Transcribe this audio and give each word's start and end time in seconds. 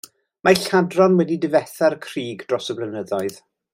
Mae 0.47 0.55
lladron 0.61 1.19
wedi 1.21 1.37
difetha'r 1.43 1.97
crug 2.07 2.43
dros 2.49 2.73
y 2.77 2.79
blynyddoedd. 2.81 3.39